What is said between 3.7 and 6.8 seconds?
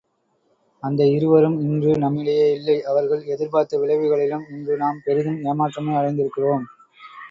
விளைவுகளிலும் இன்று நாம் பெரிதும் ஏமாற்றமே அடைந்திருக்கிறோம்.